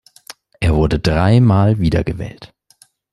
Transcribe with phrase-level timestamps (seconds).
[0.59, 2.55] Er wurde dreimal wiedergewählt.